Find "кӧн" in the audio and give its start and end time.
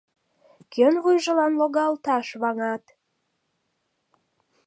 0.73-0.95